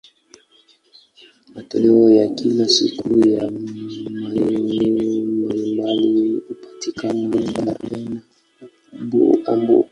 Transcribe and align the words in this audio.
Matoleo 1.55 2.09
ya 2.09 2.27
kila 2.27 2.67
siku 2.69 3.27
ya 3.29 3.51
maeneo 4.19 5.25
mbalimbali 5.35 6.41
hupatikana 6.49 7.29
Berlin 7.29 8.13
na 8.13 8.21
Hamburg. 9.45 9.87